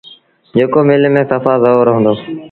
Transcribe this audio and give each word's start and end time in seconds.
جيڪو 0.55 0.79
مله 0.87 1.09
ميݩ 1.13 1.27
سڦآ 1.29 1.53
زور 1.63 1.87
هُݩدو۔ 1.95 2.13